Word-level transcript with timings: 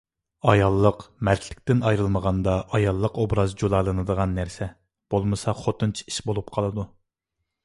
ئاياللىق 0.51 1.03
مەردلىكتىن 1.29 1.83
ئايرىلمىغاندا 1.89 2.55
ئاياللىق 2.77 3.19
ئوبراز 3.25 3.53
جۇلالىنىدىغان 3.63 4.35
نەرسە. 4.39 4.71
بولمىسا 5.15 5.57
خوتۇنچە 5.65 6.11
ئىش 6.13 6.21
بولۇپ 6.31 6.51
قالىدۇ. 6.59 6.89